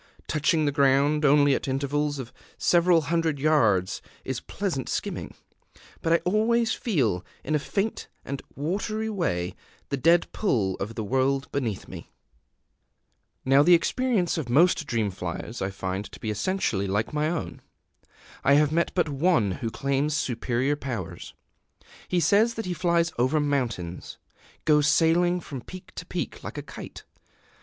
Touching 0.27 0.65
the 0.65 0.71
ground 0.71 1.23
only 1.23 1.53
at 1.53 1.67
intervals 1.67 2.17
of 2.17 2.33
several 2.57 3.01
hundred 3.01 3.37
yards 3.37 4.01
is 4.25 4.39
pleasant 4.39 4.89
skimming; 4.89 5.35
but 6.01 6.11
I 6.11 6.15
always 6.25 6.73
feel, 6.73 7.23
in 7.43 7.53
a 7.53 7.59
faint 7.59 8.07
and 8.25 8.41
watery 8.55 9.11
way, 9.11 9.55
the 9.89 9.97
dead 9.97 10.25
pull 10.31 10.73
of 10.77 10.95
the 10.95 11.03
world 11.03 11.51
beneath 11.51 11.87
me. 11.87 12.09
Now 13.45 13.61
the 13.61 13.75
experience 13.75 14.39
of 14.39 14.49
most 14.49 14.87
dream 14.87 15.11
flyers 15.11 15.61
I 15.61 15.69
find 15.69 16.11
to 16.11 16.19
be 16.19 16.31
essentially 16.31 16.87
like 16.87 17.13
my 17.13 17.29
own. 17.29 17.61
I 18.43 18.53
have 18.55 18.71
met 18.71 18.91
but 18.95 19.07
one 19.07 19.51
who 19.51 19.69
claims 19.69 20.17
superior 20.17 20.75
powers: 20.75 21.35
he 22.07 22.19
says 22.19 22.55
that 22.55 22.65
he 22.65 22.73
flies 22.73 23.13
over 23.19 23.39
mountains 23.39 24.17
goes 24.65 24.87
sailing 24.87 25.41
from 25.41 25.61
peak 25.61 25.93
to 25.93 26.07
peak 26.07 26.43
like 26.43 26.57
a 26.57 26.63
kite. 26.63 27.03